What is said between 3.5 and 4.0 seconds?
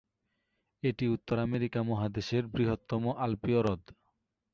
হ্রদ।